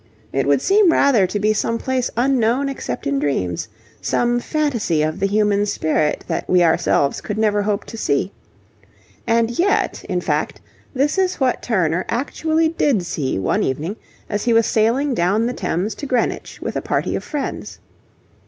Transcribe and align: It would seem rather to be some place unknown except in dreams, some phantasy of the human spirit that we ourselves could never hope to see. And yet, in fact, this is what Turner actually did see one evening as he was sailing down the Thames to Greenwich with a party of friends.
It 0.33 0.47
would 0.47 0.63
seem 0.63 0.91
rather 0.91 1.27
to 1.27 1.37
be 1.39 1.53
some 1.53 1.77
place 1.77 2.09
unknown 2.17 2.69
except 2.69 3.05
in 3.05 3.19
dreams, 3.19 3.67
some 4.01 4.39
phantasy 4.39 5.03
of 5.03 5.19
the 5.19 5.27
human 5.27 5.67
spirit 5.67 6.23
that 6.27 6.49
we 6.49 6.63
ourselves 6.63 7.21
could 7.21 7.37
never 7.37 7.61
hope 7.61 7.85
to 7.85 7.97
see. 7.99 8.31
And 9.27 9.51
yet, 9.59 10.03
in 10.05 10.19
fact, 10.19 10.59
this 10.95 11.19
is 11.19 11.35
what 11.35 11.61
Turner 11.61 12.03
actually 12.09 12.69
did 12.69 13.05
see 13.05 13.37
one 13.37 13.61
evening 13.61 13.95
as 14.27 14.45
he 14.45 14.53
was 14.53 14.65
sailing 14.65 15.13
down 15.13 15.45
the 15.45 15.53
Thames 15.53 15.93
to 15.97 16.07
Greenwich 16.07 16.59
with 16.63 16.75
a 16.75 16.81
party 16.81 17.15
of 17.15 17.23
friends. 17.23 17.77